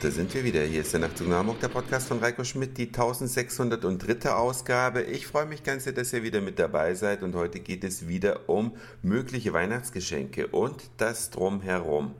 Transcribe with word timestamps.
da 0.00 0.10
sind 0.10 0.34
wir 0.34 0.42
wieder. 0.42 0.62
Hier 0.62 0.80
ist 0.80 0.92
der 0.92 1.00
Nachtzug 1.00 1.28
nach 1.28 1.38
Hamburg, 1.38 1.60
der 1.60 1.68
Podcast 1.68 2.08
von 2.08 2.18
Reiko 2.18 2.44
Schmidt, 2.44 2.76
die 2.76 2.86
1603. 2.86 4.30
Ausgabe. 4.30 5.02
Ich 5.02 5.26
freue 5.26 5.46
mich 5.46 5.62
ganz 5.62 5.84
sehr, 5.84 5.92
dass 5.92 6.12
ihr 6.12 6.22
wieder 6.22 6.40
mit 6.40 6.58
dabei 6.58 6.94
seid 6.94 7.22
und 7.22 7.34
heute 7.34 7.60
geht 7.60 7.84
es 7.84 8.08
wieder 8.08 8.48
um 8.48 8.76
mögliche 9.02 9.52
Weihnachtsgeschenke 9.52 10.48
und 10.48 10.90
das 10.96 11.30
Drumherum. 11.30 12.14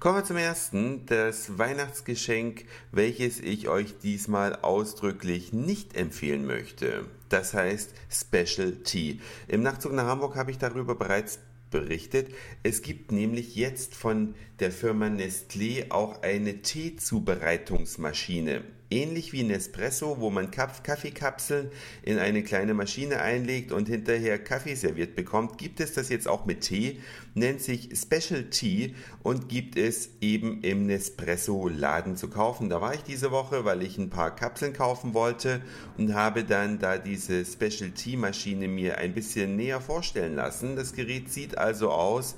Kommen 0.00 0.16
wir 0.16 0.24
zum 0.24 0.36
ersten, 0.36 1.06
das 1.06 1.58
Weihnachtsgeschenk, 1.58 2.64
welches 2.90 3.38
ich 3.38 3.68
euch 3.68 3.98
diesmal 3.98 4.56
ausdrücklich 4.56 5.52
nicht 5.52 5.96
empfehlen 5.96 6.44
möchte. 6.44 7.04
Das 7.28 7.54
heißt 7.54 7.92
Special 8.10 8.72
Tea. 8.82 9.20
Im 9.48 9.62
Nachtzug 9.62 9.92
nach 9.92 10.06
Hamburg 10.06 10.34
habe 10.34 10.50
ich 10.50 10.58
darüber 10.58 10.96
bereits 10.96 11.38
berichtet. 11.72 12.28
Es 12.62 12.82
gibt 12.82 13.10
nämlich 13.10 13.56
jetzt 13.56 13.96
von 13.96 14.36
der 14.60 14.70
Firma 14.70 15.06
Nestlé 15.06 15.90
auch 15.90 16.22
eine 16.22 16.62
Teezubereitungsmaschine 16.62 18.62
ähnlich 18.92 19.32
wie 19.32 19.42
Nespresso, 19.42 20.20
wo 20.20 20.30
man 20.30 20.50
Kaffeekapseln 20.50 21.70
in 22.02 22.18
eine 22.18 22.42
kleine 22.42 22.74
Maschine 22.74 23.22
einlegt 23.22 23.72
und 23.72 23.88
hinterher 23.88 24.38
Kaffee 24.38 24.74
serviert 24.74 25.16
bekommt, 25.16 25.56
gibt 25.56 25.80
es 25.80 25.94
das 25.94 26.10
jetzt 26.10 26.28
auch 26.28 26.44
mit 26.44 26.60
Tee, 26.60 27.00
nennt 27.34 27.62
sich 27.62 27.88
Special 27.96 28.44
Tea 28.50 28.94
und 29.22 29.48
gibt 29.48 29.76
es 29.78 30.10
eben 30.20 30.60
im 30.60 30.86
Nespresso-Laden 30.86 32.16
zu 32.16 32.28
kaufen. 32.28 32.68
Da 32.68 32.80
war 32.80 32.94
ich 32.94 33.02
diese 33.02 33.30
Woche, 33.30 33.64
weil 33.64 33.82
ich 33.82 33.96
ein 33.96 34.10
paar 34.10 34.36
Kapseln 34.36 34.74
kaufen 34.74 35.14
wollte 35.14 35.62
und 35.96 36.14
habe 36.14 36.44
dann 36.44 36.78
da 36.78 36.98
diese 36.98 37.44
Special 37.46 37.90
Tea-Maschine 37.90 38.68
mir 38.68 38.98
ein 38.98 39.14
bisschen 39.14 39.56
näher 39.56 39.80
vorstellen 39.80 40.36
lassen. 40.36 40.76
Das 40.76 40.92
Gerät 40.92 41.32
sieht 41.32 41.56
also 41.56 41.90
aus, 41.90 42.36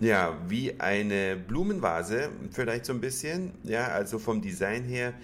ja, 0.00 0.36
wie 0.48 0.78
eine 0.78 1.36
Blumenvase, 1.36 2.28
vielleicht 2.52 2.84
so 2.84 2.92
ein 2.92 3.00
bisschen, 3.00 3.52
ja, 3.64 3.88
also 3.88 4.18
vom 4.18 4.42
Design 4.42 4.84
her 4.84 5.14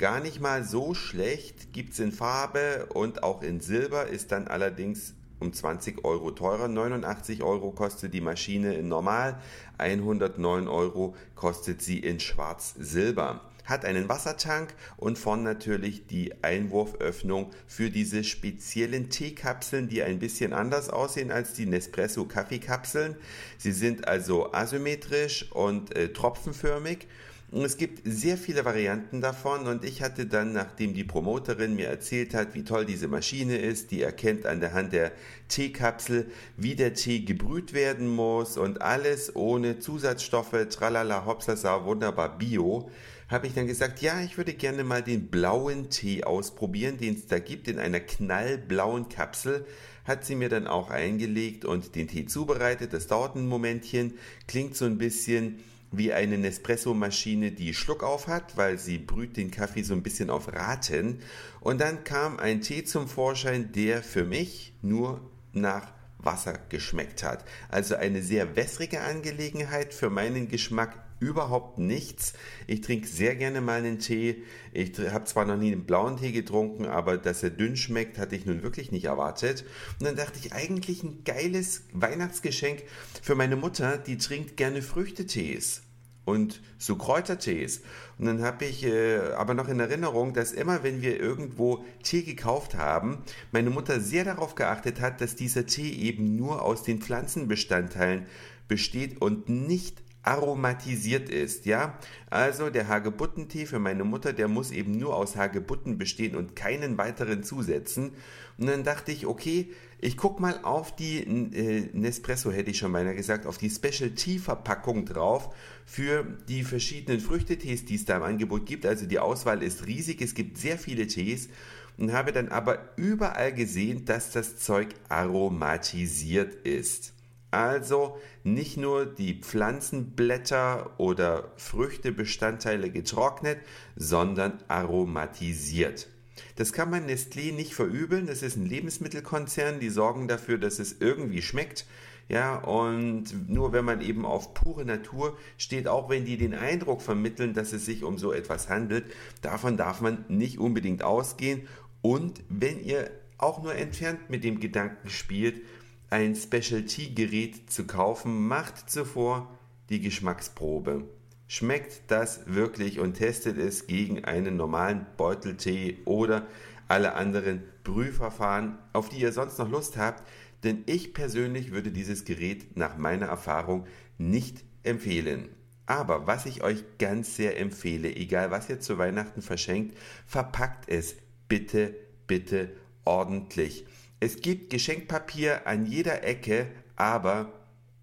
Gar 0.00 0.20
nicht 0.20 0.40
mal 0.40 0.64
so 0.64 0.94
schlecht, 0.94 1.74
gibt 1.74 1.92
es 1.92 1.98
in 1.98 2.10
Farbe 2.10 2.86
und 2.94 3.22
auch 3.22 3.42
in 3.42 3.60
Silber, 3.60 4.06
ist 4.06 4.32
dann 4.32 4.48
allerdings 4.48 5.12
um 5.40 5.52
20 5.52 6.06
Euro 6.06 6.30
teurer. 6.30 6.68
89 6.68 7.42
Euro 7.42 7.70
kostet 7.70 8.14
die 8.14 8.22
Maschine 8.22 8.72
in 8.72 8.88
Normal, 8.88 9.38
109 9.76 10.68
Euro 10.68 11.14
kostet 11.34 11.82
sie 11.82 11.98
in 11.98 12.18
Schwarz-Silber. 12.18 13.42
Hat 13.66 13.84
einen 13.84 14.08
Wassertank 14.08 14.74
und 14.96 15.18
von 15.18 15.42
natürlich 15.42 16.06
die 16.06 16.32
Einwurföffnung 16.42 17.50
für 17.66 17.90
diese 17.90 18.24
speziellen 18.24 19.10
Teekapseln, 19.10 19.90
die 19.90 20.02
ein 20.02 20.18
bisschen 20.18 20.54
anders 20.54 20.88
aussehen 20.88 21.30
als 21.30 21.52
die 21.52 21.66
Nespresso 21.66 22.24
Kaffeekapseln. 22.24 23.16
Sie 23.58 23.72
sind 23.72 24.08
also 24.08 24.50
asymmetrisch 24.54 25.52
und 25.52 25.94
äh, 25.94 26.10
tropfenförmig 26.10 27.06
es 27.52 27.76
gibt 27.76 28.02
sehr 28.04 28.36
viele 28.36 28.64
Varianten 28.64 29.20
davon 29.20 29.66
und 29.66 29.84
ich 29.84 30.02
hatte 30.02 30.26
dann, 30.26 30.52
nachdem 30.52 30.94
die 30.94 31.02
Promoterin 31.02 31.74
mir 31.74 31.88
erzählt 31.88 32.32
hat, 32.32 32.54
wie 32.54 32.62
toll 32.62 32.86
diese 32.86 33.08
Maschine 33.08 33.58
ist, 33.58 33.90
die 33.90 34.02
erkennt 34.02 34.46
an 34.46 34.60
der 34.60 34.72
Hand 34.72 34.92
der 34.92 35.10
Teekapsel, 35.48 36.30
wie 36.56 36.76
der 36.76 36.94
Tee 36.94 37.24
gebrüht 37.24 37.72
werden 37.72 38.06
muss 38.06 38.56
und 38.56 38.82
alles 38.82 39.34
ohne 39.34 39.80
Zusatzstoffe, 39.80 40.68
tralala, 40.70 41.24
hopsasa, 41.26 41.84
wunderbar 41.84 42.38
bio, 42.38 42.88
habe 43.28 43.48
ich 43.48 43.54
dann 43.54 43.66
gesagt, 43.66 44.00
ja, 44.00 44.20
ich 44.20 44.36
würde 44.36 44.54
gerne 44.54 44.84
mal 44.84 45.02
den 45.02 45.28
blauen 45.28 45.90
Tee 45.90 46.22
ausprobieren, 46.22 46.98
den 46.98 47.14
es 47.14 47.26
da 47.26 47.40
gibt, 47.40 47.66
in 47.66 47.78
einer 47.78 48.00
knallblauen 48.00 49.08
Kapsel. 49.08 49.66
Hat 50.04 50.24
sie 50.24 50.34
mir 50.34 50.48
dann 50.48 50.66
auch 50.66 50.90
eingelegt 50.90 51.64
und 51.64 51.94
den 51.94 52.08
Tee 52.08 52.26
zubereitet. 52.26 52.92
Das 52.92 53.06
dauert 53.06 53.36
ein 53.36 53.46
Momentchen, 53.46 54.14
klingt 54.48 54.74
so 54.74 54.84
ein 54.84 54.98
bisschen 54.98 55.60
wie 55.92 56.12
eine 56.12 56.38
Nespresso-Maschine, 56.38 57.52
die 57.52 57.74
Schluck 57.74 58.02
auf 58.02 58.28
hat, 58.28 58.56
weil 58.56 58.78
sie 58.78 58.98
brüht 58.98 59.36
den 59.36 59.50
Kaffee 59.50 59.82
so 59.82 59.94
ein 59.94 60.02
bisschen 60.02 60.30
auf 60.30 60.52
Raten. 60.52 61.20
Und 61.60 61.80
dann 61.80 62.04
kam 62.04 62.38
ein 62.38 62.60
Tee 62.60 62.84
zum 62.84 63.08
Vorschein, 63.08 63.72
der 63.72 64.02
für 64.02 64.24
mich 64.24 64.74
nur 64.82 65.20
nach 65.52 65.92
Wasser 66.18 66.58
geschmeckt 66.68 67.22
hat. 67.22 67.44
Also 67.68 67.96
eine 67.96 68.22
sehr 68.22 68.56
wässrige 68.56 69.00
Angelegenheit 69.00 69.94
für 69.94 70.10
meinen 70.10 70.48
Geschmack 70.48 70.96
überhaupt 71.20 71.78
nichts. 71.78 72.32
Ich 72.66 72.80
trinke 72.80 73.06
sehr 73.06 73.36
gerne 73.36 73.60
mal 73.60 73.78
einen 73.78 73.98
Tee. 73.98 74.42
Ich 74.72 74.98
habe 74.98 75.24
zwar 75.26 75.44
noch 75.44 75.56
nie 75.56 75.72
einen 75.72 75.84
blauen 75.84 76.16
Tee 76.16 76.32
getrunken, 76.32 76.86
aber 76.86 77.18
dass 77.18 77.42
er 77.42 77.50
dünn 77.50 77.76
schmeckt, 77.76 78.18
hatte 78.18 78.34
ich 78.34 78.46
nun 78.46 78.62
wirklich 78.62 78.90
nicht 78.90 79.04
erwartet. 79.04 79.64
Und 80.00 80.06
dann 80.06 80.16
dachte 80.16 80.38
ich, 80.42 80.52
eigentlich 80.52 81.02
ein 81.02 81.22
geiles 81.24 81.82
Weihnachtsgeschenk 81.92 82.82
für 83.22 83.34
meine 83.34 83.56
Mutter, 83.56 83.98
die 83.98 84.18
trinkt 84.18 84.56
gerne 84.56 84.82
Früchtetees 84.82 85.82
und 86.24 86.60
so 86.78 86.96
Kräutertees. 86.96 87.82
Und 88.18 88.26
dann 88.26 88.42
habe 88.42 88.64
ich 88.64 88.84
äh, 88.84 89.18
aber 89.36 89.54
noch 89.54 89.68
in 89.68 89.80
Erinnerung, 89.80 90.32
dass 90.32 90.52
immer, 90.52 90.82
wenn 90.82 91.02
wir 91.02 91.18
irgendwo 91.20 91.84
Tee 92.02 92.22
gekauft 92.22 92.74
haben, 92.74 93.18
meine 93.52 93.70
Mutter 93.70 94.00
sehr 94.00 94.24
darauf 94.24 94.54
geachtet 94.54 95.00
hat, 95.00 95.20
dass 95.20 95.36
dieser 95.36 95.66
Tee 95.66 95.90
eben 95.90 96.36
nur 96.36 96.62
aus 96.62 96.82
den 96.82 97.00
Pflanzenbestandteilen 97.00 98.26
besteht 98.68 99.20
und 99.20 99.48
nicht 99.48 100.02
aromatisiert 100.22 101.28
ist, 101.28 101.66
ja? 101.66 101.98
Also 102.28 102.70
der 102.70 102.88
Hagebuttentee 102.88 103.66
für 103.66 103.78
meine 103.78 104.04
Mutter, 104.04 104.32
der 104.32 104.48
muss 104.48 104.70
eben 104.70 104.92
nur 104.92 105.16
aus 105.16 105.36
Hagebutten 105.36 105.98
bestehen 105.98 106.36
und 106.36 106.54
keinen 106.54 106.98
weiteren 106.98 107.42
zusetzen. 107.42 108.12
Und 108.58 108.66
dann 108.66 108.84
dachte 108.84 109.12
ich, 109.12 109.26
okay, 109.26 109.70
ich 109.98 110.16
guck 110.16 110.40
mal 110.40 110.60
auf 110.62 110.94
die 110.94 111.18
äh, 111.18 111.88
Nespresso, 111.92 112.50
hätte 112.50 112.70
ich 112.70 112.78
schon 112.78 112.92
beinahe 112.92 113.14
gesagt, 113.14 113.46
auf 113.46 113.58
die 113.58 113.70
Special 113.70 114.10
Tea 114.10 114.38
Verpackung 114.38 115.06
drauf 115.06 115.54
für 115.86 116.24
die 116.48 116.64
verschiedenen 116.64 117.20
Früchtetees, 117.20 117.86
die 117.86 117.94
es 117.96 118.04
da 118.04 118.18
im 118.18 118.22
Angebot 118.22 118.66
gibt. 118.66 118.84
Also 118.86 119.06
die 119.06 119.18
Auswahl 119.18 119.62
ist 119.62 119.86
riesig, 119.86 120.20
es 120.20 120.34
gibt 120.34 120.58
sehr 120.58 120.78
viele 120.78 121.06
Tees 121.06 121.48
und 121.96 122.12
habe 122.12 122.32
dann 122.32 122.48
aber 122.48 122.90
überall 122.96 123.52
gesehen, 123.52 124.04
dass 124.04 124.30
das 124.30 124.56
Zeug 124.58 124.88
aromatisiert 125.08 126.54
ist. 126.66 127.14
Also 127.50 128.16
nicht 128.44 128.76
nur 128.76 129.06
die 129.06 129.40
Pflanzenblätter 129.40 130.98
oder 130.98 131.52
Früchtebestandteile 131.56 132.90
getrocknet, 132.90 133.58
sondern 133.96 134.58
aromatisiert. 134.68 136.08
Das 136.56 136.72
kann 136.72 136.90
man 136.90 137.06
Nestlé 137.06 137.52
nicht 137.52 137.74
verübeln. 137.74 138.26
Das 138.26 138.42
ist 138.42 138.56
ein 138.56 138.66
Lebensmittelkonzern, 138.66 139.80
die 139.80 139.90
sorgen 139.90 140.28
dafür, 140.28 140.58
dass 140.58 140.78
es 140.78 140.96
irgendwie 141.00 141.42
schmeckt. 141.42 141.86
Ja, 142.28 142.58
und 142.58 143.50
nur 143.50 143.72
wenn 143.72 143.84
man 143.84 144.00
eben 144.00 144.24
auf 144.24 144.54
pure 144.54 144.84
Natur 144.84 145.36
steht, 145.58 145.88
auch 145.88 146.08
wenn 146.08 146.24
die 146.24 146.36
den 146.36 146.54
Eindruck 146.54 147.02
vermitteln, 147.02 147.54
dass 147.54 147.72
es 147.72 147.84
sich 147.84 148.04
um 148.04 148.18
so 148.18 148.32
etwas 148.32 148.68
handelt, 148.68 149.04
davon 149.42 149.76
darf 149.76 150.00
man 150.00 150.24
nicht 150.28 150.60
unbedingt 150.60 151.02
ausgehen. 151.02 151.66
Und 152.02 152.40
wenn 152.48 152.84
ihr 152.84 153.10
auch 153.36 153.60
nur 153.62 153.74
entfernt 153.74 154.30
mit 154.30 154.44
dem 154.44 154.60
Gedanken 154.60 155.10
spielt, 155.10 155.60
ein 156.10 156.34
Specialty-Gerät 156.34 157.70
zu 157.70 157.86
kaufen, 157.86 158.46
macht 158.48 158.90
zuvor 158.90 159.56
die 159.88 160.00
Geschmacksprobe. 160.00 161.04
Schmeckt 161.46 162.10
das 162.10 162.42
wirklich 162.46 163.00
und 163.00 163.14
testet 163.14 163.58
es 163.58 163.86
gegen 163.86 164.24
einen 164.24 164.56
normalen 164.56 165.06
Beuteltee 165.16 165.98
oder 166.04 166.46
alle 166.88 167.14
anderen 167.14 167.62
Brühverfahren, 167.84 168.78
auf 168.92 169.08
die 169.08 169.20
ihr 169.20 169.32
sonst 169.32 169.58
noch 169.58 169.70
Lust 169.70 169.96
habt, 169.96 170.22
denn 170.64 170.82
ich 170.86 171.14
persönlich 171.14 171.70
würde 171.70 171.92
dieses 171.92 172.24
Gerät 172.24 172.76
nach 172.76 172.96
meiner 172.96 173.26
Erfahrung 173.26 173.86
nicht 174.18 174.64
empfehlen. 174.82 175.48
Aber 175.86 176.26
was 176.26 176.46
ich 176.46 176.62
euch 176.62 176.84
ganz 176.98 177.34
sehr 177.36 177.58
empfehle, 177.58 178.14
egal 178.14 178.50
was 178.50 178.68
ihr 178.68 178.80
zu 178.80 178.98
Weihnachten 178.98 179.42
verschenkt, 179.42 179.96
verpackt 180.26 180.88
es 180.88 181.16
bitte, 181.48 181.94
bitte 182.26 182.70
ordentlich. 183.04 183.86
Es 184.22 184.42
gibt 184.42 184.68
Geschenkpapier 184.68 185.66
an 185.66 185.86
jeder 185.86 186.24
Ecke, 186.24 186.66
aber 186.94 187.52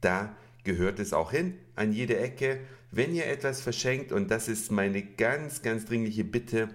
da 0.02 0.36
gehört 0.64 0.98
es 0.98 1.14
auch 1.14 1.32
hin, 1.32 1.54
an 1.76 1.94
jede 1.94 2.18
Ecke. 2.18 2.60
Wenn 2.90 3.14
ihr 3.14 3.28
etwas 3.28 3.62
verschenkt, 3.62 4.12
und 4.12 4.32
das 4.32 4.48
ist 4.48 4.72
meine 4.72 5.04
ganz, 5.04 5.62
ganz 5.62 5.86
dringliche 5.86 6.24
Bitte, 6.24 6.70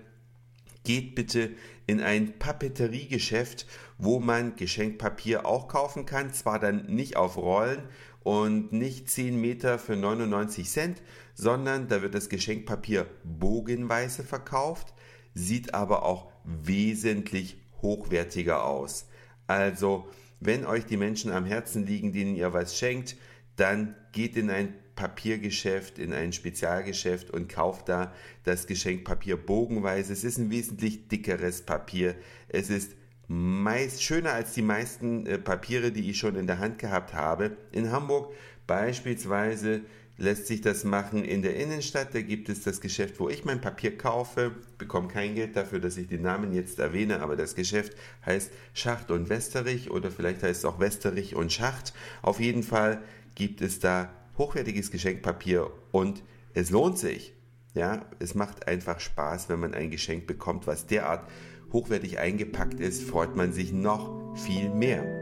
geht 0.85 1.17
bitte 1.17 1.51
in 1.89 2.01
ein 2.01 2.39
Papeteriegeschäft, 2.39 3.67
wo 3.99 4.21
man 4.21 4.55
Geschenkpapier 4.55 5.45
auch 5.45 5.67
kaufen 5.67 6.07
kann. 6.07 6.33
Zwar 6.33 6.61
dann 6.61 6.87
nicht 6.87 7.17
auf 7.17 7.37
Rollen 7.37 7.83
und 8.23 8.73
nicht 8.73 9.11
10 9.11 9.41
Meter 9.41 9.81
für 9.81 9.97
99 9.97 10.71
Cent, 10.71 11.03
sondern 11.35 11.89
da 11.89 12.01
wird 12.01 12.15
das 12.15 12.29
Geschenkpapier 12.29 13.07
bogenweise 13.25 14.23
verkauft, 14.23 14.95
sieht 15.35 15.75
aber 15.75 16.05
auch 16.05 16.31
wesentlich 16.45 17.57
hochwertiger 17.81 18.65
aus. 18.65 19.07
Also, 19.53 20.09
wenn 20.41 20.65
euch 20.65 20.87
die 20.87 20.97
Menschen 20.97 21.31
am 21.31 21.45
Herzen 21.45 21.85
liegen, 21.85 22.11
denen 22.11 22.37
ihr 22.37 22.55
was 22.55 22.79
schenkt, 22.79 23.17
dann 23.57 23.95
geht 24.13 24.39
in 24.39 24.49
ein 24.49 24.73
Papiergeschäft, 24.95 25.99
in 25.99 26.15
ein 26.15 26.33
Spezialgeschäft 26.33 27.31
und 27.31 27.51
kauft 27.51 27.91
da 27.91 28.15
das 28.45 28.67
Geschenkpapier 28.67 29.37
bogenweise. 29.37 30.15
Es 30.15 30.25
ist 30.25 30.39
ein 30.39 30.51
wesentlich 30.51 31.09
dickeres 31.09 31.61
Papier. 31.67 32.15
Es 32.49 32.71
ist 32.71 32.93
meist 33.29 34.03
schöner 34.03 34.33
als 34.33 34.55
die 34.55 34.63
meisten 34.63 35.27
äh, 35.27 35.37
Papiere, 35.37 35.93
die 35.93 36.09
ich 36.09 36.19
schon 36.19 36.37
in 36.37 36.47
der 36.47 36.59
Hand 36.59 36.79
gehabt 36.79 37.13
habe. 37.13 37.59
In 37.73 37.93
Hamburg 37.93 38.33
beispielsweise 38.67 39.83
lässt 40.19 40.47
sich 40.47 40.61
das 40.61 40.85
machen 40.85 41.25
in 41.25 41.43
der 41.43 41.57
Innenstadt. 41.57 42.15
Da 42.15 42.21
gibt 42.21 42.49
es 42.49 42.63
das 42.63 42.81
Geschäft, 42.81 43.19
wo 43.19 43.29
ich 43.29 43.45
mein 43.45 43.61
Papier 43.61 43.97
kaufe. 43.97 44.53
Bekomme 44.79 45.09
kein 45.09 45.35
Geld 45.35 45.57
dafür, 45.57 45.81
dass 45.81 45.97
ich 45.97 46.09
den 46.09 46.23
Namen 46.23 46.53
jetzt 46.53 46.79
erwähne, 46.79 47.21
aber 47.21 47.37
das 47.37 47.55
Geschäft 47.55 47.97
heißt 48.25 48.51
Schacht 48.75 49.11
und 49.11 49.29
Westerich 49.29 49.91
oder 49.91 50.11
vielleicht 50.11 50.43
heißt 50.43 50.61
es 50.61 50.65
auch 50.65 50.81
Westerich 50.81 51.35
und 51.35 51.53
Schacht. 51.53 51.93
Auf 52.23 52.41
jeden 52.41 52.63
Fall 52.63 53.03
gibt 53.35 53.63
es 53.63 53.81
da 53.81 54.13
hochwertiges 54.39 54.91
Geschenkpapier 54.91 55.71
und 55.91 56.23
es 56.55 56.71
lohnt 56.71 56.99
sich. 56.99 57.35
Ja, 57.75 58.05
es 58.19 58.35
macht 58.35 58.69
einfach 58.69 59.01
Spaß, 59.01 59.49
wenn 59.49 59.61
man 59.61 59.73
ein 59.73 59.91
Geschenk 59.91 60.27
bekommt, 60.27 60.67
was 60.67 60.87
derart 60.87 61.27
hochwertig 61.73 62.19
eingepackt 62.19 62.81
ist, 62.81 63.03
freut 63.03 63.35
man 63.35 63.53
sich 63.53 63.73
noch 63.73 64.37
viel 64.37 64.69
mehr. 64.69 65.22